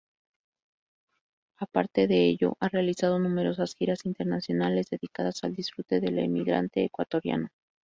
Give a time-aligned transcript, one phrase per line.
[1.59, 7.49] Aparte de ello, ha realizado numerosas giras internacionales, dedicadas al disfrute del emigrante ecuatoriano.